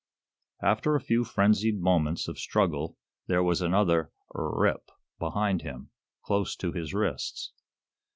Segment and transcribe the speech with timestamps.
[0.63, 4.89] After a few frenzied moments of struggle there was another "r r rip"
[5.19, 5.91] behind him
[6.23, 7.51] close to his wrists.